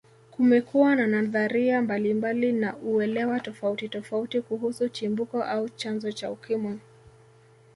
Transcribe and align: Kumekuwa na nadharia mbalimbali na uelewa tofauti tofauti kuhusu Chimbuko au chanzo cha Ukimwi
Kumekuwa 0.31 0.95
na 0.95 1.07
nadharia 1.07 1.81
mbalimbali 1.81 2.51
na 2.51 2.77
uelewa 2.77 3.39
tofauti 3.39 3.89
tofauti 3.89 4.41
kuhusu 4.41 4.89
Chimbuko 4.89 5.43
au 5.43 5.69
chanzo 5.69 6.11
cha 6.11 6.31
Ukimwi 6.31 6.79